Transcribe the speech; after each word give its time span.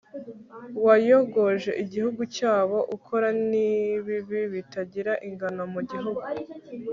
wayogoje 0.85 1.71
igihugu 1.83 2.21
cyabo, 2.35 2.77
ukora 2.95 3.27
n'ibibi 3.49 4.41
bitagira 4.53 5.11
ingano 5.27 5.63
mu 5.73 5.81
gihugu 5.89 6.19